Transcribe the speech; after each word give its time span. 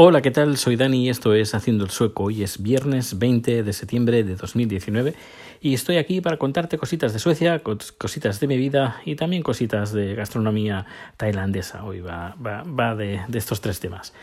Hola, 0.00 0.22
¿qué 0.22 0.30
tal? 0.30 0.56
Soy 0.58 0.76
Dani 0.76 1.06
y 1.06 1.08
esto 1.08 1.34
es 1.34 1.56
Haciendo 1.56 1.82
el 1.82 1.90
Sueco. 1.90 2.22
Hoy 2.22 2.44
es 2.44 2.62
viernes 2.62 3.18
20 3.18 3.64
de 3.64 3.72
septiembre 3.72 4.22
de 4.22 4.36
2019 4.36 5.12
y 5.60 5.74
estoy 5.74 5.96
aquí 5.96 6.20
para 6.20 6.36
contarte 6.36 6.78
cositas 6.78 7.12
de 7.12 7.18
Suecia, 7.18 7.64
cositas 7.98 8.38
de 8.38 8.46
mi 8.46 8.56
vida 8.56 9.02
y 9.04 9.16
también 9.16 9.42
cositas 9.42 9.92
de 9.92 10.14
gastronomía 10.14 10.86
tailandesa. 11.16 11.82
Hoy 11.82 11.98
va, 11.98 12.36
va, 12.38 12.94
de, 12.94 13.22
estos 13.34 13.60
tres 13.60 13.80
temas. 13.80 14.14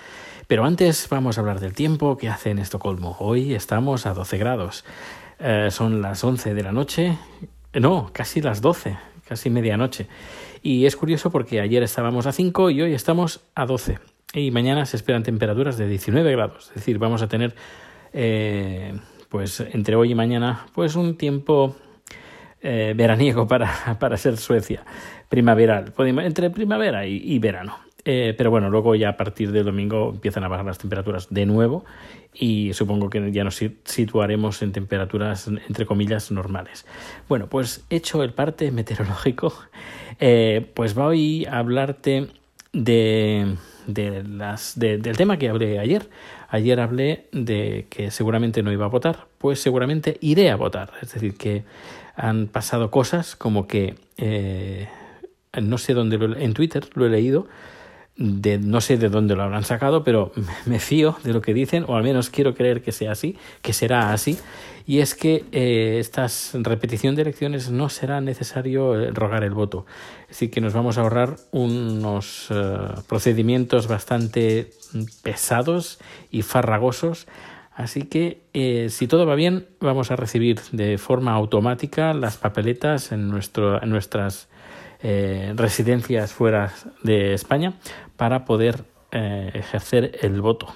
Pero 0.47 0.63
antes 0.63 1.09
vamos 1.09 1.37
a 1.37 1.41
hablar 1.41 1.59
del 1.59 1.73
tiempo 1.73 2.15
que 2.15 2.29
hace 2.29 2.51
en 2.51 2.59
Estocolmo. 2.59 3.17
Hoy 3.19 3.53
estamos 3.53 4.05
a 4.05 4.13
12 4.13 4.37
grados. 4.37 4.85
Eh, 5.39 5.67
son 5.71 6.01
las 6.01 6.23
11 6.23 6.53
de 6.53 6.63
la 6.63 6.71
noche. 6.71 7.17
No, 7.73 8.11
casi 8.13 8.39
las 8.39 8.61
12, 8.61 8.95
casi 9.27 9.49
medianoche. 9.49 10.07
Y 10.63 10.85
es 10.85 10.95
curioso 10.95 11.31
porque 11.31 11.59
ayer 11.59 11.83
estábamos 11.83 12.27
a 12.27 12.31
5 12.31 12.69
y 12.69 12.81
hoy 12.81 12.93
estamos 12.93 13.41
a 13.55 13.65
12 13.65 14.14
y 14.35 14.51
mañana 14.51 14.85
se 14.85 14.97
esperan 14.97 15.23
temperaturas 15.23 15.77
de 15.77 15.87
19 15.87 16.31
grados. 16.31 16.67
Es 16.69 16.75
decir, 16.75 16.99
vamos 16.99 17.21
a 17.21 17.27
tener, 17.27 17.55
eh, 18.13 18.93
pues 19.29 19.61
entre 19.61 19.95
hoy 19.95 20.11
y 20.11 20.15
mañana, 20.15 20.67
pues 20.73 20.95
un 20.95 21.17
tiempo 21.17 21.75
eh, 22.61 22.93
veraniego 22.95 23.47
para, 23.47 23.95
para 23.99 24.17
ser 24.17 24.37
Suecia, 24.37 24.83
primaveral, 25.29 25.93
entre 25.97 26.49
primavera 26.49 27.05
y, 27.05 27.39
verano. 27.39 27.77
Eh, 28.07 28.35
pero 28.37 28.51
bueno, 28.51 28.69
luego 28.69 28.93
ya 28.93 29.09
a 29.09 29.17
partir 29.17 29.51
del 29.51 29.65
domingo 29.65 30.11
empiezan 30.13 30.43
a 30.43 30.47
bajar 30.47 30.65
las 30.65 30.77
temperaturas 30.77 31.27
de 31.31 31.47
nuevo 31.47 31.85
y 32.35 32.71
supongo 32.73 33.09
que 33.09 33.31
ya 33.31 33.43
nos 33.43 33.59
situaremos 33.83 34.61
en 34.61 34.71
temperaturas 34.73 35.47
entre 35.47 35.87
comillas 35.87 36.29
normales. 36.29 36.85
Bueno, 37.27 37.47
pues 37.47 37.83
hecho 37.89 38.21
el 38.21 38.31
parte 38.31 38.69
meteorológico, 38.69 39.55
pues 40.75 40.93
voy 40.93 41.45
a 41.45 41.57
hablarte 41.57 42.27
de 42.73 43.55
de 43.87 44.23
las, 44.23 44.77
del 44.77 45.17
tema 45.17 45.37
que 45.37 45.49
hablé 45.49 45.79
ayer. 45.79 46.09
Ayer 46.49 46.79
hablé 46.79 47.27
de 47.31 47.87
que 47.89 48.11
seguramente 48.11 48.63
no 48.63 48.71
iba 48.71 48.85
a 48.85 48.89
votar, 48.89 49.27
pues 49.37 49.59
seguramente 49.59 50.17
iré 50.21 50.49
a 50.51 50.55
votar. 50.55 50.91
Es 51.01 51.13
decir, 51.13 51.35
que 51.35 51.63
han 52.15 52.47
pasado 52.47 52.91
cosas 52.91 53.35
como 53.35 53.67
que 53.67 53.95
eh, 54.17 54.87
no 55.61 55.77
sé 55.77 55.93
dónde 55.93 56.15
en 56.15 56.53
Twitter 56.53 56.87
lo 56.93 57.05
he 57.05 57.09
leído 57.09 57.47
de, 58.17 58.57
no 58.59 58.79
sé 58.81 58.97
de 58.97 59.09
dónde 59.09 59.35
lo 59.35 59.43
habrán 59.43 59.63
sacado, 59.63 60.03
pero 60.03 60.31
me 60.65 60.79
fío 60.79 61.17
de 61.23 61.33
lo 61.33 61.41
que 61.41 61.53
dicen, 61.53 61.85
o 61.87 61.95
al 61.95 62.03
menos 62.03 62.29
quiero 62.29 62.53
creer 62.55 62.81
que 62.81 62.91
sea 62.91 63.11
así, 63.11 63.37
que 63.61 63.73
será 63.73 64.13
así, 64.13 64.37
y 64.87 64.99
es 64.99 65.15
que 65.15 65.45
eh, 65.51 65.97
estas 65.99 66.51
repetición 66.53 67.15
de 67.15 67.23
elecciones 67.23 67.71
no 67.71 67.89
será 67.89 68.21
necesario 68.21 68.99
eh, 68.99 69.09
rogar 69.11 69.43
el 69.43 69.53
voto. 69.53 69.85
Es 70.23 70.29
decir, 70.29 70.51
que 70.51 70.61
nos 70.61 70.73
vamos 70.73 70.97
a 70.97 71.01
ahorrar 71.01 71.37
unos 71.51 72.47
eh, 72.51 72.77
procedimientos 73.07 73.87
bastante 73.87 74.69
pesados 75.23 75.99
y 76.29 76.43
farragosos. 76.43 77.27
Así 77.73 78.03
que 78.03 78.87
si 78.89 79.07
todo 79.07 79.25
va 79.25 79.35
bien, 79.35 79.67
vamos 79.81 80.09
a 80.09 80.15
recibir 80.15 80.61
de 80.71 80.97
forma 80.97 81.33
automática 81.33 82.13
las 82.13 82.37
papeletas 82.37 83.11
en, 83.11 83.29
nuestro, 83.29 83.83
en 83.83 83.89
nuestras 83.89 84.47
residencias 85.55 86.33
fuera 86.33 86.73
de 87.03 87.33
España 87.33 87.73
para 88.17 88.45
poder 88.45 88.83
eh, 89.17 89.49
ejercer 89.53 90.17
el 90.23 90.41
voto 90.41 90.67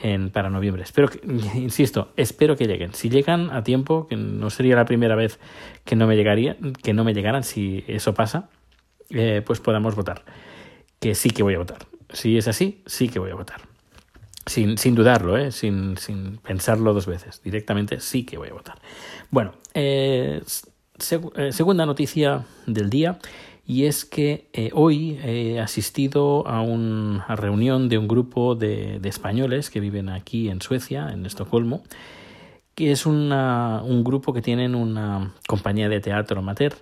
en, 0.00 0.30
para 0.30 0.48
noviembre. 0.48 0.84
Espero 0.84 1.08
que, 1.08 1.20
insisto, 1.56 2.12
espero 2.16 2.56
que 2.56 2.66
lleguen. 2.66 2.94
Si 2.94 3.08
llegan 3.08 3.50
a 3.50 3.64
tiempo, 3.64 4.06
que 4.06 4.14
no 4.16 4.48
sería 4.50 4.76
la 4.76 4.84
primera 4.84 5.16
vez 5.16 5.40
que 5.84 5.96
no 5.96 6.06
me 6.06 6.14
llegaría, 6.14 6.56
que 6.84 6.92
no 6.92 7.02
me 7.02 7.14
llegaran, 7.14 7.42
si 7.42 7.84
eso 7.88 8.14
pasa, 8.14 8.48
eh, 9.10 9.42
pues 9.44 9.58
podamos 9.58 9.96
votar. 9.96 10.24
Que 11.00 11.16
sí 11.16 11.30
que 11.30 11.42
voy 11.42 11.54
a 11.54 11.58
votar. 11.58 11.78
Si 12.12 12.38
es 12.38 12.46
así, 12.46 12.82
sí 12.86 13.08
que 13.08 13.18
voy 13.18 13.32
a 13.32 13.34
votar. 13.34 13.62
Sin, 14.46 14.78
sin 14.78 14.94
dudarlo, 14.94 15.36
¿eh? 15.36 15.50
sin, 15.50 15.96
sin 15.96 16.36
pensarlo 16.36 16.94
dos 16.94 17.06
veces. 17.06 17.42
Directamente 17.42 17.98
sí 17.98 18.24
que 18.24 18.38
voy 18.38 18.50
a 18.50 18.52
votar. 18.52 18.76
Bueno, 19.30 19.54
eh, 19.72 20.42
segunda 20.98 21.86
noticia 21.86 22.44
del 22.66 22.88
día 22.88 23.18
y 23.66 23.86
es 23.86 24.04
que 24.04 24.48
eh, 24.52 24.70
hoy 24.74 25.18
he 25.24 25.58
asistido 25.58 26.46
a 26.46 26.60
una 26.60 27.24
reunión 27.36 27.88
de 27.88 27.98
un 27.98 28.08
grupo 28.08 28.54
de, 28.54 29.00
españoles 29.04 29.70
que 29.70 29.80
viven 29.80 30.08
aquí 30.10 30.50
en 30.50 30.60
Suecia, 30.60 31.10
en 31.10 31.24
Estocolmo, 31.24 31.82
que 32.74 32.92
es 32.92 33.06
una, 33.06 33.82
un 33.82 34.04
grupo 34.04 34.32
que 34.32 34.42
tienen 34.42 34.74
una 34.74 35.32
compañía 35.46 35.88
de 35.88 36.00
teatro 36.00 36.40
amateur. 36.40 36.74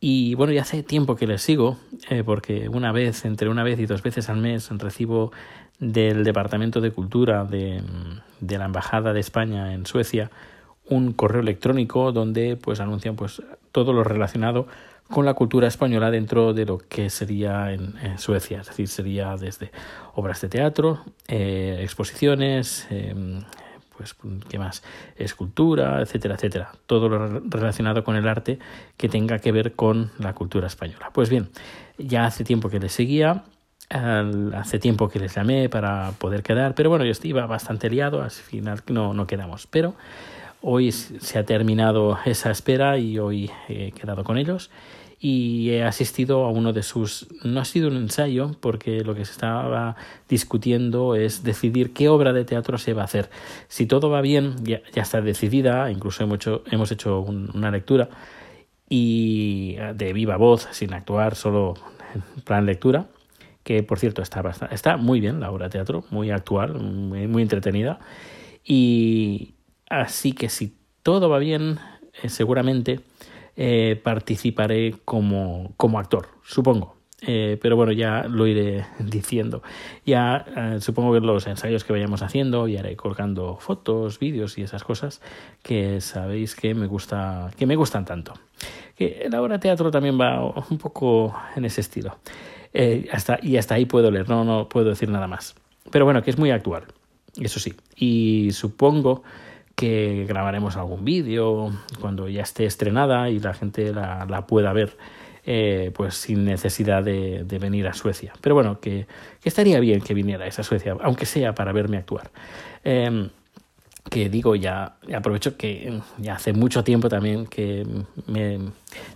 Y 0.00 0.34
bueno, 0.34 0.52
ya 0.52 0.62
hace 0.62 0.82
tiempo 0.82 1.16
que 1.16 1.26
les 1.26 1.42
sigo, 1.42 1.78
eh, 2.08 2.22
porque 2.24 2.68
una 2.68 2.92
vez, 2.92 3.24
entre 3.24 3.48
una 3.48 3.62
vez 3.62 3.78
y 3.78 3.86
dos 3.86 4.02
veces 4.02 4.28
al 4.28 4.38
mes, 4.38 4.70
recibo 4.70 5.32
del 5.78 6.24
Departamento 6.24 6.80
de 6.80 6.92
Cultura 6.92 7.44
de, 7.44 7.82
de 8.40 8.58
la 8.58 8.66
Embajada 8.66 9.12
de 9.12 9.20
España 9.20 9.74
en 9.74 9.84
Suecia 9.84 10.30
un 10.88 11.12
correo 11.12 11.40
electrónico 11.40 12.12
donde 12.12 12.56
pues 12.56 12.80
anuncian 12.80 13.16
pues 13.16 13.42
todo 13.72 13.92
lo 13.92 14.04
relacionado 14.04 14.66
con 15.10 15.24
la 15.24 15.34
cultura 15.34 15.68
española 15.68 16.10
dentro 16.10 16.52
de 16.52 16.64
lo 16.64 16.78
que 16.78 17.10
sería 17.10 17.72
en, 17.72 17.94
Suecia, 18.18 18.60
es 18.60 18.66
decir, 18.68 18.88
sería 18.88 19.36
desde 19.36 19.70
obras 20.14 20.40
de 20.40 20.48
teatro, 20.48 21.04
eh, 21.28 21.78
exposiciones, 21.82 22.86
em, 22.90 23.42
pues, 23.96 24.16
¿qué 24.48 24.58
más? 24.58 24.82
Escultura, 25.16 26.00
etcétera, 26.02 26.34
etcétera. 26.34 26.72
Todo 26.86 27.08
lo 27.08 27.40
relacionado 27.40 28.04
con 28.04 28.16
el 28.16 28.28
arte 28.28 28.58
que 28.96 29.08
tenga 29.08 29.38
que 29.38 29.52
ver 29.52 29.72
con 29.72 30.10
la 30.18 30.34
cultura 30.34 30.66
española. 30.66 31.10
Pues 31.12 31.30
bien, 31.30 31.48
ya 31.98 32.26
hace 32.26 32.44
tiempo 32.44 32.68
que 32.68 32.78
les 32.78 32.92
seguía, 32.92 33.44
hace 33.88 34.78
tiempo 34.78 35.08
que 35.08 35.20
les 35.20 35.34
llamé 35.34 35.68
para 35.68 36.12
poder 36.18 36.42
quedar, 36.42 36.74
pero 36.74 36.90
bueno, 36.90 37.04
yo 37.04 37.12
iba 37.22 37.46
bastante 37.46 37.88
liado, 37.88 38.22
al 38.22 38.30
final 38.30 38.82
no, 38.88 39.14
no 39.14 39.26
quedamos. 39.26 39.66
Pero 39.66 39.94
Hoy 40.62 40.90
se 40.90 41.38
ha 41.38 41.44
terminado 41.44 42.18
esa 42.24 42.50
espera 42.50 42.98
y 42.98 43.18
hoy 43.20 43.50
he 43.68 43.92
quedado 43.92 44.24
con 44.24 44.36
ellos 44.38 44.70
y 45.18 45.70
he 45.70 45.82
asistido 45.82 46.44
a 46.44 46.50
uno 46.50 46.72
de 46.72 46.82
sus... 46.82 47.26
No 47.42 47.60
ha 47.60 47.64
sido 47.64 47.88
un 47.88 47.96
ensayo 47.96 48.52
porque 48.60 49.02
lo 49.02 49.14
que 49.14 49.24
se 49.24 49.32
estaba 49.32 49.96
discutiendo 50.28 51.14
es 51.14 51.42
decidir 51.42 51.92
qué 51.92 52.08
obra 52.08 52.32
de 52.32 52.44
teatro 52.44 52.78
se 52.78 52.92
va 52.92 53.02
a 53.02 53.06
hacer. 53.06 53.30
Si 53.68 53.86
todo 53.86 54.10
va 54.10 54.20
bien, 54.20 54.56
ya, 54.64 54.80
está 54.94 55.20
decidida, 55.20 55.90
incluso 55.90 56.22
hemos 56.22 56.36
hecho, 56.36 56.62
hemos 56.70 56.92
hecho 56.92 57.20
una 57.20 57.70
lectura 57.70 58.08
y 58.88 59.76
de 59.94 60.12
viva 60.12 60.36
voz, 60.36 60.68
sin 60.70 60.92
actuar, 60.94 61.34
solo 61.34 61.74
en 62.14 62.42
plan 62.42 62.66
lectura, 62.66 63.06
que 63.64 63.82
por 63.82 63.98
cierto 63.98 64.22
está, 64.22 64.42
está 64.70 64.96
muy 64.96 65.20
bien 65.20 65.40
la 65.40 65.50
obra 65.50 65.66
de 65.66 65.70
teatro, 65.70 66.04
muy 66.10 66.30
actual, 66.30 66.74
muy, 66.74 67.42
entretenida. 67.42 67.98
Y, 68.64 69.54
Así 69.88 70.32
que 70.32 70.48
si 70.48 70.74
todo 71.02 71.28
va 71.28 71.38
bien, 71.38 71.78
eh, 72.22 72.28
seguramente 72.28 73.00
eh, 73.56 74.00
participaré 74.02 74.94
como, 75.04 75.72
como 75.76 75.98
actor, 75.98 76.28
supongo. 76.42 76.96
Eh, 77.22 77.58
pero 77.62 77.76
bueno, 77.76 77.92
ya 77.92 78.24
lo 78.28 78.46
iré 78.46 78.84
diciendo. 78.98 79.62
Ya 80.04 80.76
supongo 80.80 81.14
que 81.14 81.20
los 81.20 81.46
ensayos 81.46 81.84
que 81.84 81.92
vayamos 81.92 82.22
haciendo, 82.22 82.68
y 82.68 82.76
haré 82.76 82.96
colgando 82.96 83.56
fotos, 83.56 84.18
vídeos 84.18 84.58
y 84.58 84.62
esas 84.62 84.84
cosas 84.84 85.22
que 85.62 86.00
sabéis 86.00 86.54
que 86.54 86.74
me 86.74 86.86
gusta, 86.86 87.50
que 87.56 87.66
me 87.66 87.76
gustan 87.76 88.04
tanto. 88.04 88.34
Que 88.94 89.26
la 89.30 89.42
obra 89.42 89.58
teatro 89.58 89.90
también 89.90 90.20
va 90.20 90.44
un 90.70 90.78
poco 90.78 91.34
en 91.56 91.64
ese 91.64 91.80
estilo. 91.80 92.18
hasta, 93.10 93.38
y 93.42 93.56
hasta 93.56 93.74
ahí 93.74 93.86
puedo 93.86 94.10
leer, 94.10 94.28
no, 94.28 94.44
no 94.44 94.68
puedo 94.68 94.90
decir 94.90 95.08
nada 95.08 95.26
más. 95.26 95.54
Pero 95.90 96.04
bueno, 96.04 96.22
que 96.22 96.30
es 96.30 96.38
muy 96.38 96.50
actual, 96.50 96.84
eso 97.40 97.58
sí. 97.60 97.74
Y 97.96 98.50
supongo 98.52 99.22
que 99.76 100.24
grabaremos 100.26 100.76
algún 100.76 101.04
vídeo 101.04 101.70
cuando 102.00 102.28
ya 102.28 102.42
esté 102.42 102.64
estrenada 102.64 103.30
y 103.30 103.38
la 103.38 103.54
gente 103.54 103.92
la, 103.92 104.26
la 104.28 104.46
pueda 104.46 104.72
ver 104.72 104.96
eh, 105.44 105.92
pues 105.94 106.14
sin 106.14 106.44
necesidad 106.44 107.04
de, 107.04 107.44
de, 107.44 107.58
venir 107.58 107.86
a 107.86 107.92
Suecia. 107.92 108.32
Pero 108.40 108.56
bueno, 108.56 108.80
que, 108.80 109.06
que, 109.40 109.48
estaría 109.48 109.78
bien 109.78 110.00
que 110.00 110.14
viniera 110.14 110.46
a 110.46 110.50
Suecia, 110.50 110.96
aunque 111.02 111.26
sea 111.26 111.54
para 111.54 111.72
verme 111.72 111.98
actuar. 111.98 112.30
Eh, 112.82 113.28
que 114.10 114.28
digo, 114.28 114.56
ya 114.56 114.96
aprovecho 115.14 115.56
que 115.56 116.00
ya 116.18 116.34
hace 116.34 116.52
mucho 116.52 116.82
tiempo 116.82 117.08
también 117.08 117.46
que 117.46 117.86
me, 118.26 118.58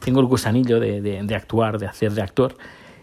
tengo 0.04 0.20
el 0.20 0.26
gusanillo 0.26 0.78
de, 0.78 1.00
de, 1.00 1.22
de 1.22 1.34
actuar, 1.34 1.78
de 1.78 1.86
hacer 1.86 2.12
de 2.12 2.22
actor. 2.22 2.56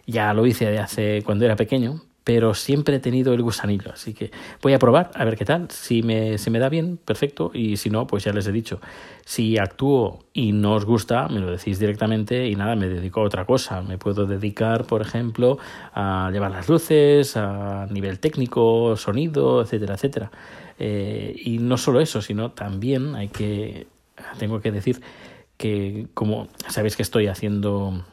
Ya 0.05 0.33
lo 0.33 0.45
hice 0.45 0.65
de 0.65 0.79
hace 0.79 1.21
cuando 1.25 1.45
era 1.45 1.55
pequeño, 1.55 2.01
pero 2.27 2.53
siempre 2.53 2.97
he 2.97 2.99
tenido 2.99 3.33
el 3.33 3.41
gusanillo, 3.41 3.93
así 3.93 4.13
que 4.13 4.31
voy 4.61 4.73
a 4.73 4.79
probar 4.79 5.11
a 5.13 5.23
ver 5.23 5.37
qué 5.37 5.45
tal, 5.45 5.71
si 5.71 6.03
me, 6.03 6.37
se 6.37 6.49
me 6.49 6.59
da 6.59 6.67
bien, 6.67 6.97
perfecto, 6.97 7.51
y 7.53 7.77
si 7.77 7.89
no, 7.89 8.05
pues 8.05 8.25
ya 8.25 8.33
les 8.33 8.45
he 8.47 8.51
dicho, 8.51 8.81
si 9.23 9.57
actúo 9.57 10.25
y 10.33 10.51
no 10.51 10.73
os 10.73 10.83
gusta, 10.83 11.29
me 11.29 11.39
lo 11.39 11.49
decís 11.49 11.79
directamente 11.79 12.49
y 12.49 12.55
nada, 12.55 12.75
me 12.75 12.89
dedico 12.89 13.21
a 13.21 13.23
otra 13.23 13.45
cosa, 13.45 13.81
me 13.81 13.97
puedo 13.97 14.25
dedicar, 14.25 14.83
por 14.83 15.01
ejemplo, 15.01 15.57
a 15.93 16.29
llevar 16.33 16.51
las 16.51 16.67
luces, 16.67 17.37
a 17.37 17.87
nivel 17.89 18.19
técnico, 18.19 18.97
sonido, 18.97 19.61
etcétera, 19.61 19.93
etcétera. 19.93 20.29
Eh, 20.79 21.33
y 21.45 21.59
no 21.59 21.77
solo 21.77 22.01
eso, 22.01 22.21
sino 22.21 22.51
también 22.51 23.15
hay 23.15 23.29
que, 23.29 23.87
tengo 24.37 24.59
que 24.59 24.73
decir 24.73 24.99
que 25.55 26.07
como 26.13 26.49
sabéis 26.67 26.97
que 26.97 27.03
estoy 27.03 27.27
haciendo 27.27 28.03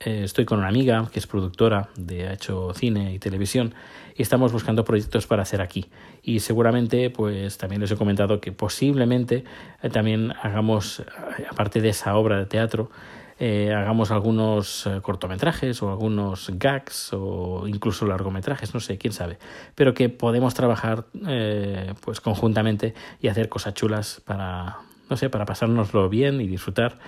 eh, 0.00 0.22
estoy 0.24 0.44
con 0.44 0.58
una 0.58 0.68
amiga 0.68 1.08
que 1.12 1.18
es 1.18 1.26
productora 1.26 1.88
de 1.96 2.28
ha 2.28 2.32
hecho 2.32 2.72
cine 2.74 3.12
y 3.14 3.18
televisión 3.18 3.74
y 4.16 4.22
estamos 4.22 4.52
buscando 4.52 4.84
proyectos 4.84 5.26
para 5.26 5.42
hacer 5.42 5.60
aquí 5.60 5.86
y 6.22 6.40
seguramente 6.40 7.10
pues 7.10 7.58
también 7.58 7.80
les 7.80 7.90
he 7.90 7.96
comentado 7.96 8.40
que 8.40 8.52
posiblemente 8.52 9.44
eh, 9.82 9.90
también 9.90 10.32
hagamos 10.42 11.02
aparte 11.50 11.80
de 11.80 11.90
esa 11.90 12.16
obra 12.16 12.38
de 12.38 12.46
teatro 12.46 12.90
eh, 13.38 13.74
hagamos 13.74 14.10
algunos 14.12 14.86
eh, 14.86 15.00
cortometrajes 15.02 15.82
o 15.82 15.90
algunos 15.90 16.50
gags 16.54 17.10
o 17.12 17.68
incluso 17.68 18.06
largometrajes, 18.06 18.72
no 18.72 18.80
sé, 18.80 18.96
quién 18.96 19.12
sabe, 19.12 19.38
pero 19.74 19.92
que 19.92 20.08
podemos 20.08 20.54
trabajar 20.54 21.04
eh, 21.26 21.92
pues 22.00 22.22
conjuntamente 22.22 22.94
y 23.20 23.28
hacer 23.28 23.50
cosas 23.50 23.74
chulas 23.74 24.22
para, 24.24 24.78
no 25.10 25.18
sé, 25.18 25.28
para 25.28 25.44
pasárnoslo 25.44 26.08
bien 26.08 26.40
y 26.40 26.46
disfrutar 26.46 26.98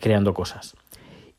creando 0.00 0.34
cosas. 0.34 0.76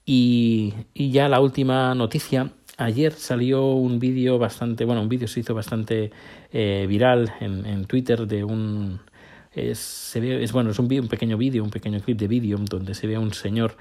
Y, 0.06 0.74
y 0.94 1.12
ya 1.12 1.30
la 1.30 1.40
última 1.40 1.96
noticia, 1.96 2.52
ayer 2.78 3.14
salió 3.14 3.66
un 3.66 4.00
vídeo 4.00 4.38
bastante, 4.38 4.86
bueno, 4.86 5.02
un 5.02 5.10
vídeo 5.10 5.28
se 5.28 5.40
hizo 5.40 5.54
bastante 5.54 6.12
viral 6.52 7.34
en, 7.40 7.66
en 7.66 7.86
Twitter 7.86 8.28
de 8.28 8.44
un 8.44 9.00
se 9.74 10.20
ve, 10.20 10.44
es 10.44 10.52
bueno, 10.52 10.72
es 10.72 10.80
un, 10.80 10.92
un 10.92 11.08
pequeño 11.08 11.38
vídeo, 11.38 11.64
un 11.64 11.70
pequeño 11.70 12.00
clip 12.00 12.18
de 12.18 12.28
vídeo 12.28 12.58
donde 12.58 12.96
se 12.96 13.06
ve 13.06 13.16
a 13.16 13.20
un 13.20 13.34
señor 13.34 13.78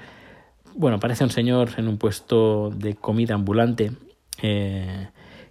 bueno, 0.75 0.99
parece 0.99 1.25
un 1.25 1.31
señor 1.31 1.71
en 1.77 1.89
un 1.89 1.99
puesto 1.99 2.71
de 2.71 2.95
comida 2.95 3.35
ambulante 3.35 3.93
eh, 4.41 5.09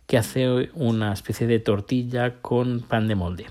que 0.07 0.18
hace 0.18 0.69
una 0.73 1.13
especie 1.13 1.47
de 1.47 1.59
tortilla 1.59 2.41
con 2.41 2.81
pan 2.81 3.07
de 3.07 3.15
molde. 3.15 3.45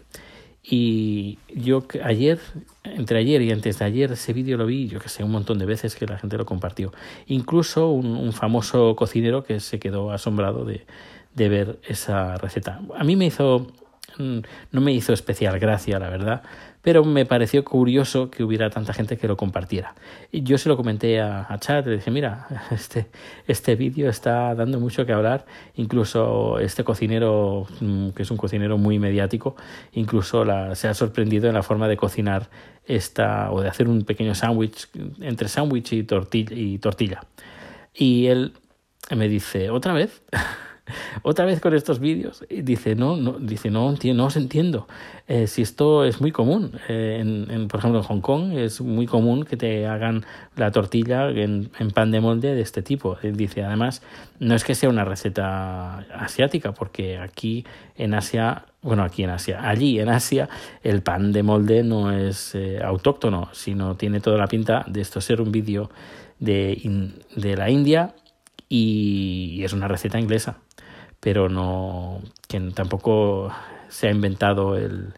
Y 0.63 1.39
yo 1.55 1.85
ayer, 2.05 2.39
entre 2.85 3.19
ayer 3.19 3.41
y 3.43 3.51
antes 3.51 3.79
de 3.79 3.85
ayer, 3.85 4.13
ese 4.13 4.33
vídeo 4.33 4.59
lo 4.59 4.67
vi, 4.67 4.89
yo 4.89 5.01
que 5.01 5.09
sé, 5.09 5.25
un 5.25 5.31
montón 5.31 5.59
de 5.59 5.67
veces 5.67 5.97
que 5.97 6.07
la 6.07 6.19
gente 6.19 6.37
lo 6.37 6.45
compartió. 6.45 6.93
Incluso 7.27 7.89
un, 7.89 8.07
un 8.07 8.33
famoso 8.33 8.95
cocinero 8.95 9.43
que 9.43 9.61
se 9.61 9.79
quedó 9.79 10.13
asombrado 10.13 10.65
de, 10.65 10.87
de 11.35 11.49
ver 11.49 11.81
esa 11.87 12.37
receta. 12.37 12.81
A 12.97 13.05
mí 13.05 13.17
me 13.17 13.27
hizo, 13.27 13.69
no 14.19 14.81
me 14.81 14.93
hizo 14.93 15.13
especial 15.13 15.59
gracia, 15.59 15.99
la 15.99 16.11
verdad, 16.11 16.43
pero 16.83 17.05
me 17.05 17.27
pareció 17.27 17.65
curioso 17.65 18.31
que 18.31 18.43
hubiera 18.43 18.71
tanta 18.71 18.93
gente 18.93 19.19
que 19.19 19.29
lo 19.29 19.37
compartiera. 19.37 19.95
Y 20.33 20.43
yo 20.43 20.57
se 20.59 20.69
lo 20.69 20.77
comenté 20.77 21.21
a, 21.21 21.47
a 21.49 21.59
Chat, 21.59 21.87
le 21.87 21.97
dije, 21.97 22.11
mira, 22.11 22.47
este, 22.71 23.07
este 23.47 23.77
vídeo 23.77 24.09
está 24.09 24.55
dando 24.55 24.81
mucho 24.81 25.05
que 25.05 25.13
hablar, 25.13 25.45
incluso 25.75 26.59
este 26.59 26.85
cocinero, 26.85 27.67
mm, 27.81 28.11
que 28.11 28.23
es 28.23 28.31
un 28.31 28.37
cocinero 28.37 28.79
muy 28.79 28.99
mediático, 28.99 29.57
incluso 29.93 30.45
se 30.75 30.89
ha 30.89 30.95
sorprendido 30.95 31.49
en 31.49 31.55
la 31.55 31.63
forma 31.63 31.89
de 31.89 31.97
cocinar 31.97 32.49
esta, 32.87 33.53
o 33.53 33.61
de 33.61 33.69
hacer 33.69 33.89
un 33.89 34.05
pequeño 34.05 34.35
sándwich, 34.35 34.89
entre 35.21 35.49
sándwich 35.49 35.93
y 35.93 36.07
y 36.51 36.79
tortilla. 36.79 37.21
Y 37.95 38.27
él 38.27 38.55
me 39.15 39.29
dice, 39.29 39.71
¿otra 39.71 39.93
vez? 39.93 40.23
otra 41.23 41.45
vez 41.45 41.61
con 41.61 41.75
estos 41.75 42.01
vídeos 42.01 42.45
y 42.49 42.63
dice 42.63 42.95
no 42.95 43.17
no 43.17 43.33
dice 43.39 43.71
no 43.71 43.95
no 44.15 44.25
os 44.25 44.37
entiendo. 44.37 44.87
Eh, 45.31 45.47
si 45.47 45.63
esto 45.63 46.05
es 46.05 46.21
muy 46.21 46.33
común 46.33 46.73
eh, 46.89 47.19
en, 47.21 47.69
por 47.69 47.79
ejemplo 47.79 48.01
en 48.01 48.05
Hong 48.05 48.21
Kong 48.21 48.53
es 48.59 48.81
muy 48.81 49.07
común 49.07 49.45
que 49.45 49.57
te 49.57 49.87
hagan 49.87 50.25
la 50.57 50.73
tortilla 50.73 51.31
en, 51.31 51.71
pan 51.95 52.11
de 52.11 52.21
molde 52.21 52.53
de 52.55 52.61
este 52.61 52.83
tipo 52.83 53.17
dice 53.23 53.63
además 53.63 54.03
no 54.41 54.57
es 54.57 54.65
que 54.65 54.75
sea 54.75 54.89
una 54.89 55.05
receta 55.05 56.01
asiática 56.19 56.73
porque 56.73 57.19
aquí 57.19 57.65
en 57.97 58.15
Asia 58.15 58.65
bueno 58.83 59.05
aquí 59.05 59.23
en 59.23 59.31
Asia 59.31 59.61
allí 59.69 60.01
en 60.01 60.09
Asia 60.09 60.49
el 60.83 61.03
pan 61.03 61.31
de 61.31 61.45
molde 61.45 61.85
no 61.85 62.11
es 62.11 62.57
eh, 62.57 62.81
autóctono 62.83 63.51
sino 63.53 63.95
tiene 63.95 64.19
toda 64.21 64.37
la 64.37 64.49
pinta 64.49 64.85
de 64.89 65.01
esto 65.01 65.21
ser 65.21 65.41
un 65.41 65.53
vídeo 65.53 65.91
de, 66.41 67.13
de 67.37 67.57
la 67.57 67.71
India 67.71 68.15
y 68.69 69.63
es 69.63 69.73
una 69.73 69.87
receta 69.87 70.19
inglesa 70.19 70.59
pero 71.21 71.49
no 71.49 72.21
que 72.49 72.59
tampoco 72.75 73.53
se 73.89 74.09
ha 74.09 74.11
inventado 74.11 74.77
el, 74.77 75.13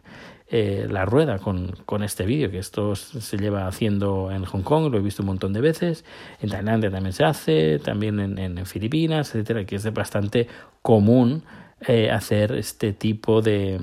eh, 0.49 0.87
la 0.89 1.05
rueda 1.05 1.39
con, 1.39 1.71
con 1.85 2.03
este 2.03 2.25
vídeo, 2.25 2.51
que 2.51 2.59
esto 2.59 2.95
se 2.95 3.37
lleva 3.37 3.67
haciendo 3.67 4.29
en 4.31 4.45
Hong 4.45 4.61
Kong, 4.61 4.91
lo 4.91 4.97
he 4.97 5.01
visto 5.01 5.23
un 5.23 5.27
montón 5.27 5.53
de 5.53 5.61
veces, 5.61 6.05
en 6.41 6.49
Tailandia 6.49 6.91
también 6.91 7.13
se 7.13 7.23
hace, 7.23 7.79
también 7.79 8.19
en, 8.19 8.37
en 8.37 8.65
Filipinas, 8.65 9.29
etcétera, 9.29 9.65
que 9.65 9.77
es 9.77 9.93
bastante 9.93 10.47
común 10.81 11.43
eh, 11.87 12.11
hacer 12.11 12.51
este 12.53 12.93
tipo 12.93 13.41
de, 13.41 13.79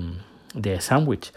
de 0.54 0.80
sándwich. 0.80 1.32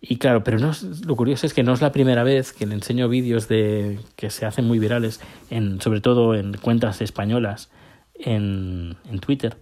Y 0.00 0.16
claro, 0.16 0.42
pero 0.42 0.58
no 0.58 0.72
lo 1.06 1.14
curioso 1.14 1.44
es 1.46 1.52
que 1.52 1.62
no 1.62 1.74
es 1.74 1.82
la 1.82 1.92
primera 1.92 2.24
vez 2.24 2.54
que 2.54 2.64
le 2.64 2.72
enseño 2.72 3.06
vídeos 3.08 3.48
de 3.48 4.00
que 4.16 4.30
se 4.30 4.46
hacen 4.46 4.64
muy 4.66 4.78
virales, 4.78 5.20
en, 5.50 5.80
sobre 5.82 6.00
todo 6.00 6.34
en 6.34 6.54
cuentas 6.54 7.02
españolas 7.02 7.70
en, 8.14 8.96
en 9.10 9.18
Twitter, 9.18 9.58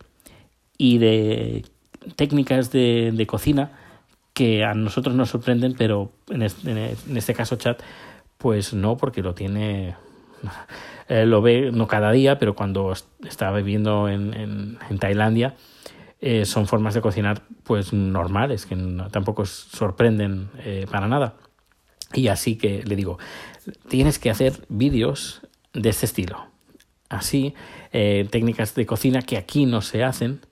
y 0.79 0.99
de 0.99 1.65
técnicas 2.17 2.71
de, 2.71 3.25
cocina 3.27 3.73
que 4.33 4.65
a 4.65 4.73
nosotros 4.73 5.15
nos 5.15 5.31
sorprenden, 5.31 5.75
pero 5.77 6.13
en 6.31 6.43
este, 6.43 6.71
en 6.71 7.17
este 7.17 7.35
caso 7.35 7.57
chat, 7.57 7.83
pues 8.39 8.73
no, 8.73 8.97
porque 8.97 9.21
lo 9.21 9.35
tiene, 9.35 9.97
eh, 11.09 11.27
lo 11.27 11.43
ve 11.43 11.71
no 11.73 11.89
cada 11.89 12.13
día, 12.13 12.39
pero 12.39 12.55
cuando 12.55 12.95
está 13.27 13.51
viviendo 13.51 14.09
en, 14.09 14.33
en, 14.35 14.79
en 14.89 14.99
Tailandia, 14.99 15.57
eh, 16.21 16.45
son 16.45 16.67
formas 16.67 16.95
de 16.95 17.01
cocinar 17.01 17.43
pues 17.65 17.93
normales, 17.93 18.65
que 18.65 18.77
tampoco 19.11 19.45
sorprenden 19.45 20.51
eh, 20.59 20.87
para 20.91 21.09
nada. 21.09 21.35
Y 22.15 22.29
así 22.29 22.57
que 22.57 22.85
le 22.85 22.97
digo, 22.97 23.19
tienes 23.89 24.19
que 24.19 24.31
hacer 24.31 24.65
vídeos 24.69 25.43
de 25.75 25.91
este 25.91 26.07
estilo. 26.07 26.47
Así, 27.11 27.55
técnicas 27.91 28.75
de 28.75 28.85
cocina 28.85 29.23
que 29.23 29.39
aquí 29.39 29.65
no 29.65 29.81
se 29.81 30.05
hacen, 30.05 30.43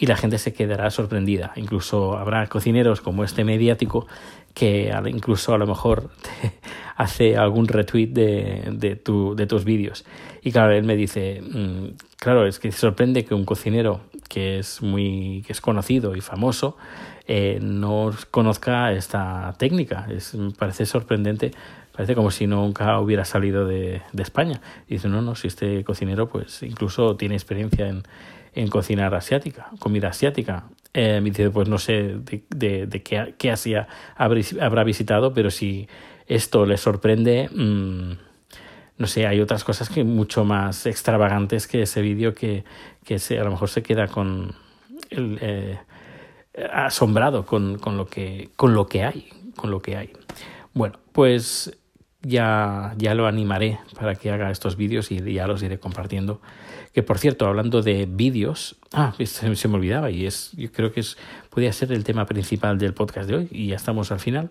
y 0.00 0.06
la 0.06 0.16
gente 0.16 0.38
se 0.38 0.54
quedará 0.54 0.90
sorprendida. 0.90 1.52
Incluso 1.56 2.16
habrá 2.16 2.46
cocineros 2.46 3.02
como 3.02 3.22
este 3.22 3.44
mediático 3.44 4.06
que 4.54 4.90
incluso 5.06 5.52
a 5.52 5.58
lo 5.58 5.66
mejor 5.66 6.08
hace 6.96 7.36
algún 7.36 7.68
retweet 7.68 8.06
de, 8.06 8.62
de, 8.72 8.96
tu, 8.96 9.36
de 9.36 9.46
tus 9.46 9.64
vídeos. 9.64 10.06
Y 10.42 10.52
claro, 10.52 10.72
él 10.72 10.84
me 10.84 10.96
dice, 10.96 11.42
mm, 11.42 11.96
claro, 12.16 12.46
es 12.46 12.58
que 12.58 12.72
sorprende 12.72 13.26
que 13.26 13.34
un 13.34 13.44
cocinero 13.44 14.00
que 14.30 14.58
es 14.58 14.80
muy 14.80 15.44
que 15.46 15.52
es 15.52 15.60
conocido 15.60 16.16
y 16.16 16.22
famoso 16.22 16.78
eh, 17.26 17.58
no 17.60 18.10
conozca 18.30 18.92
esta 18.92 19.54
técnica. 19.58 20.06
Es, 20.10 20.34
parece 20.58 20.86
sorprendente, 20.86 21.50
parece 21.92 22.14
como 22.14 22.30
si 22.30 22.46
nunca 22.46 22.98
hubiera 23.00 23.26
salido 23.26 23.66
de, 23.66 24.00
de 24.14 24.22
España. 24.22 24.62
Dice, 24.88 25.08
no, 25.10 25.20
no, 25.20 25.34
si 25.34 25.48
este 25.48 25.84
cocinero 25.84 26.30
pues 26.30 26.62
incluso 26.62 27.16
tiene 27.16 27.34
experiencia 27.34 27.86
en 27.86 28.02
en 28.54 28.68
cocinar 28.68 29.14
asiática, 29.14 29.70
comida 29.78 30.08
asiática. 30.08 30.64
Eh, 30.92 31.50
pues 31.52 31.68
no 31.68 31.78
sé 31.78 32.16
de, 32.48 32.86
de, 32.86 33.02
qué, 33.02 33.34
qué, 33.38 33.50
Asia 33.52 33.86
habrá 34.16 34.82
visitado, 34.82 35.32
pero 35.32 35.50
si 35.50 35.88
esto 36.26 36.66
le 36.66 36.76
sorprende, 36.76 37.48
mmm, 37.52 38.12
no 38.98 39.06
sé, 39.06 39.26
hay 39.26 39.40
otras 39.40 39.62
cosas 39.62 39.88
que 39.88 40.02
mucho 40.02 40.44
más 40.44 40.86
extravagantes 40.86 41.68
que 41.68 41.82
ese 41.82 42.02
vídeo 42.02 42.34
que, 42.34 42.64
que 43.04 43.18
se, 43.18 43.38
a 43.38 43.44
lo 43.44 43.50
mejor 43.50 43.68
se 43.68 43.82
queda 43.82 44.08
con 44.08 44.54
eh, 45.10 45.78
asombrado 46.72 47.46
con, 47.46 47.78
con, 47.78 47.96
lo 47.96 48.06
que, 48.06 48.50
con 48.56 48.74
lo 48.74 48.86
que 48.86 49.04
hay, 49.04 49.28
con 49.56 49.70
lo 49.70 49.80
que 49.80 49.96
hay. 49.96 50.12
Bueno, 50.74 50.98
pues 51.12 51.79
ya, 52.22 52.94
ya 52.96 53.14
lo 53.14 53.26
animaré 53.26 53.78
para 53.98 54.14
que 54.14 54.30
haga 54.30 54.50
estos 54.50 54.76
vídeos 54.76 55.10
y 55.10 55.20
ya 55.32 55.46
los 55.46 55.62
iré 55.62 55.78
compartiendo 55.78 56.40
que 56.92 57.02
por 57.02 57.18
cierto, 57.18 57.46
hablando 57.46 57.82
de 57.82 58.06
vídeos, 58.06 58.76
ah, 58.92 59.14
se, 59.24 59.68
me 59.68 59.74
olvidaba 59.74 60.10
y 60.10 60.26
es, 60.26 60.52
yo 60.56 60.72
creo 60.72 60.92
que 60.92 61.00
es, 61.00 61.16
podría 61.48 61.72
ser 61.72 61.92
el 61.92 62.04
tema 62.04 62.26
principal 62.26 62.78
del 62.78 62.94
podcast 62.94 63.28
de 63.28 63.36
hoy 63.36 63.48
y 63.50 63.68
ya 63.68 63.76
estamos 63.76 64.10
al 64.10 64.20
final. 64.20 64.50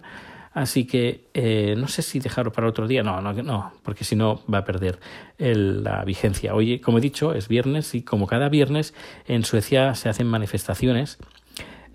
Así 0.51 0.85
que 0.85 1.25
eh, 1.33 1.75
no 1.77 1.87
sé 1.87 2.01
si 2.01 2.19
dejarlo 2.19 2.51
para 2.51 2.67
otro 2.67 2.87
día. 2.87 3.03
No, 3.03 3.21
no, 3.21 3.33
no, 3.33 3.73
porque 3.83 4.03
si 4.03 4.15
no 4.15 4.41
va 4.51 4.59
a 4.59 4.65
perder 4.65 4.99
el, 5.37 5.83
la 5.83 6.03
vigencia. 6.05 6.55
Hoy, 6.55 6.79
como 6.79 6.97
he 6.97 7.01
dicho, 7.01 7.33
es 7.33 7.47
viernes 7.47 7.93
y 7.93 8.01
como 8.01 8.25
cada 8.25 8.49
viernes 8.49 8.93
en 9.27 9.45
Suecia 9.45 9.93
se 9.93 10.09
hacen 10.09 10.27
manifestaciones. 10.27 11.19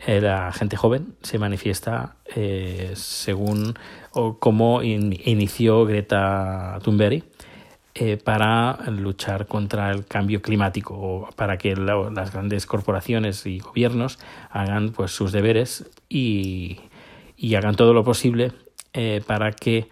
Eh, 0.07 0.21
la 0.21 0.53
gente 0.53 0.77
joven 0.77 1.15
se 1.23 1.39
manifiesta 1.39 2.17
eh, 2.35 2.93
según 2.95 3.75
o 4.13 4.39
cómo 4.39 4.83
in, 4.83 5.19
inició 5.25 5.87
Greta 5.87 6.79
Thunberg 6.83 7.25
eh, 7.95 8.19
para 8.19 8.79
luchar 8.91 9.47
contra 9.47 9.91
el 9.91 10.05
cambio 10.05 10.43
climático 10.43 10.95
o 10.95 11.31
para 11.37 11.57
que 11.57 11.75
la, 11.75 12.11
las 12.11 12.33
grandes 12.33 12.67
corporaciones 12.67 13.47
y 13.47 13.61
gobiernos 13.61 14.19
hagan 14.51 14.93
pues 14.93 15.11
sus 15.11 15.33
deberes 15.33 15.91
y, 16.09 16.81
y 17.39 17.55
hagan 17.55 17.75
todo 17.75 17.95
lo 17.95 18.05
posible 18.05 18.53
para 19.27 19.51
que 19.51 19.89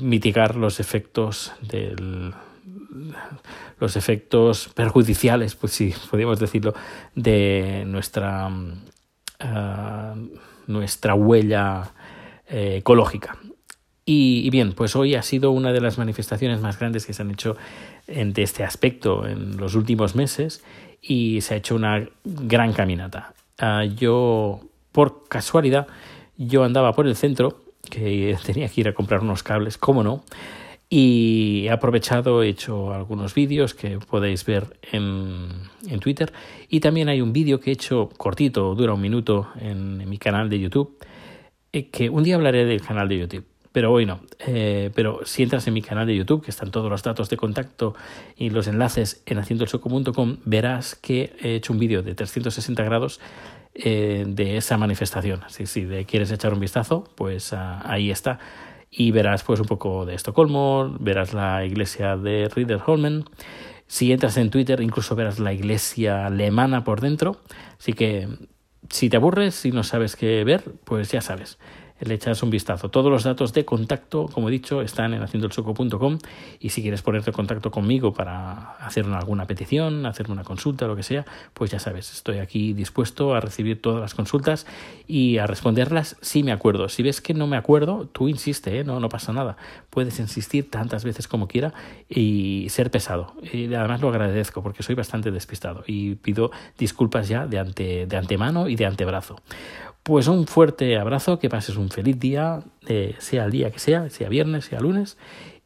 mitigar 0.00 0.56
los 0.56 0.80
efectos 0.80 1.52
del 1.62 2.34
los 3.80 3.96
efectos 3.96 4.68
perjudiciales, 4.74 5.54
pues 5.54 5.72
si 5.72 5.94
podemos 6.10 6.38
decirlo, 6.38 6.74
de 7.14 7.84
nuestra 7.86 8.50
uh, 9.44 10.38
nuestra 10.66 11.14
huella 11.14 11.92
eh, 12.48 12.76
ecológica. 12.78 13.36
Y, 14.04 14.50
bien, 14.50 14.72
pues 14.72 14.96
hoy 14.96 15.14
ha 15.14 15.22
sido 15.22 15.52
una 15.52 15.72
de 15.72 15.80
las 15.80 15.96
manifestaciones 15.96 16.60
más 16.60 16.78
grandes 16.78 17.06
que 17.06 17.12
se 17.12 17.22
han 17.22 17.30
hecho 17.30 17.56
en, 18.08 18.32
de 18.32 18.42
este 18.42 18.64
aspecto 18.64 19.26
en 19.28 19.56
los 19.58 19.76
últimos 19.76 20.16
meses 20.16 20.64
y 21.00 21.40
se 21.40 21.54
ha 21.54 21.56
hecho 21.56 21.76
una 21.76 22.08
gran 22.24 22.72
caminata. 22.72 23.32
Ah, 23.58 23.84
yo, 23.84 24.60
por 24.90 25.28
casualidad, 25.28 25.86
yo 26.36 26.64
andaba 26.64 26.94
por 26.94 27.06
el 27.06 27.14
centro, 27.14 27.62
que 27.88 28.36
tenía 28.44 28.68
que 28.68 28.80
ir 28.80 28.88
a 28.88 28.92
comprar 28.92 29.20
unos 29.20 29.44
cables, 29.44 29.78
cómo 29.78 30.02
no, 30.02 30.24
y 30.94 31.68
he 31.68 31.70
aprovechado, 31.70 32.42
he 32.42 32.50
hecho 32.50 32.92
algunos 32.92 33.32
vídeos 33.32 33.72
que 33.72 33.98
podéis 33.98 34.44
ver 34.44 34.78
en, 34.92 35.48
en 35.88 36.00
Twitter 36.00 36.34
y 36.68 36.80
también 36.80 37.08
hay 37.08 37.22
un 37.22 37.32
vídeo 37.32 37.60
que 37.60 37.70
he 37.70 37.72
hecho 37.72 38.10
cortito, 38.18 38.74
dura 38.74 38.92
un 38.92 39.00
minuto 39.00 39.48
en, 39.58 40.06
mi 40.06 40.18
canal 40.18 40.50
de 40.50 40.60
YouTube, 40.60 40.98
eh, 41.72 41.88
que 41.88 42.10
un 42.10 42.22
día 42.24 42.34
hablaré 42.34 42.66
del 42.66 42.82
canal 42.82 43.08
de 43.08 43.20
YouTube 43.20 43.46
pero 43.72 43.90
hoy 43.90 44.04
no. 44.04 44.20
Eh, 44.46 44.90
pero 44.94 45.20
si 45.24 45.42
entras 45.42 45.66
en 45.66 45.72
mi 45.72 45.80
canal 45.80 46.06
de 46.06 46.14
YouTube, 46.14 46.44
que 46.44 46.50
están 46.50 46.70
todos 46.70 46.90
los 46.90 47.02
datos 47.02 47.30
de 47.30 47.38
contacto 47.38 47.94
y 48.36 48.50
los 48.50 48.66
enlaces 48.66 49.22
en 49.24 49.38
haciendoelsoco.com, 49.38 50.36
verás 50.44 50.94
que 50.94 51.34
he 51.42 51.54
hecho 51.54 51.72
un 51.72 51.78
vídeo 51.78 52.02
de 52.02 52.14
360 52.14 52.82
grados 52.82 53.18
eh, 53.72 54.24
de 54.26 54.58
esa 54.58 54.76
manifestación. 54.76 55.40
Si, 55.48 55.64
si 55.64 55.86
quieres 56.04 56.30
echar 56.30 56.52
un 56.52 56.60
vistazo, 56.60 57.08
pues 57.14 57.54
ah, 57.54 57.80
ahí 57.86 58.10
está. 58.10 58.40
Y 58.94 59.10
verás 59.10 59.42
pues 59.42 59.58
un 59.58 59.66
poco 59.66 60.04
de 60.04 60.14
Estocolmo, 60.14 60.94
verás 61.00 61.32
la 61.32 61.64
iglesia 61.64 62.18
de 62.18 62.50
Ridderholmen. 62.54 63.24
Si 63.86 64.12
entras 64.12 64.36
en 64.36 64.50
Twitter, 64.50 64.82
incluso 64.82 65.16
verás 65.16 65.38
la 65.38 65.54
iglesia 65.54 66.26
alemana 66.26 66.84
por 66.84 67.00
dentro. 67.00 67.38
Así 67.78 67.94
que 67.94 68.28
si 68.90 69.08
te 69.08 69.16
aburres, 69.16 69.54
si 69.54 69.72
no 69.72 69.82
sabes 69.82 70.14
qué 70.14 70.44
ver, 70.44 70.62
pues 70.84 71.10
ya 71.10 71.22
sabes 71.22 71.58
le 72.02 72.14
echas 72.14 72.42
un 72.42 72.50
vistazo. 72.50 72.90
Todos 72.90 73.10
los 73.10 73.24
datos 73.24 73.52
de 73.52 73.64
contacto, 73.64 74.26
como 74.26 74.48
he 74.48 74.52
dicho, 74.52 74.82
están 74.82 75.14
en 75.14 75.22
haciendoelsoco.com 75.22 76.18
y 76.60 76.70
si 76.70 76.82
quieres 76.82 77.02
ponerte 77.02 77.30
en 77.30 77.34
contacto 77.34 77.70
conmigo 77.70 78.12
para 78.12 78.72
hacer 78.78 79.06
alguna 79.06 79.46
petición, 79.46 80.06
hacer 80.06 80.30
una 80.30 80.44
consulta, 80.44 80.86
lo 80.86 80.96
que 80.96 81.02
sea, 81.02 81.24
pues 81.54 81.70
ya 81.70 81.78
sabes, 81.78 82.12
estoy 82.12 82.38
aquí 82.38 82.72
dispuesto 82.72 83.34
a 83.34 83.40
recibir 83.40 83.80
todas 83.80 84.00
las 84.00 84.14
consultas 84.14 84.66
y 85.06 85.38
a 85.38 85.46
responderlas 85.46 86.16
si 86.20 86.42
me 86.42 86.52
acuerdo. 86.52 86.88
Si 86.88 87.02
ves 87.02 87.20
que 87.20 87.34
no 87.34 87.46
me 87.46 87.56
acuerdo, 87.56 88.08
tú 88.12 88.28
insiste, 88.28 88.80
¿eh? 88.80 88.84
no, 88.84 89.00
no 89.00 89.08
pasa 89.08 89.32
nada. 89.32 89.56
Puedes 89.92 90.18
insistir 90.20 90.70
tantas 90.70 91.04
veces 91.04 91.28
como 91.28 91.48
quiera 91.48 91.74
y 92.08 92.66
ser 92.70 92.90
pesado. 92.90 93.34
Y 93.42 93.72
además 93.74 94.00
lo 94.00 94.08
agradezco 94.08 94.62
porque 94.62 94.82
soy 94.82 94.94
bastante 94.94 95.30
despistado 95.30 95.84
y 95.86 96.14
pido 96.14 96.50
disculpas 96.78 97.28
ya 97.28 97.46
de, 97.46 97.58
ante, 97.58 98.06
de 98.06 98.16
antemano 98.16 98.68
y 98.68 98.76
de 98.76 98.86
antebrazo. 98.86 99.36
Pues 100.02 100.28
un 100.28 100.46
fuerte 100.46 100.96
abrazo, 100.96 101.38
que 101.38 101.50
pases 101.50 101.76
un 101.76 101.90
feliz 101.90 102.18
día, 102.18 102.64
eh, 102.88 103.16
sea 103.18 103.44
el 103.44 103.50
día 103.50 103.70
que 103.70 103.78
sea, 103.78 104.08
sea 104.08 104.30
viernes, 104.30 104.64
sea 104.64 104.80
lunes, 104.80 105.18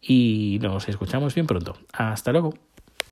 y 0.03 0.59
nos 0.61 0.89
escuchamos 0.89 1.33
bien 1.33 1.47
pronto. 1.47 1.77
Hasta 1.93 2.33
luego. 2.33 2.53